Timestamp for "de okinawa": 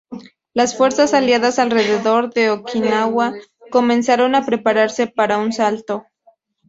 2.33-3.33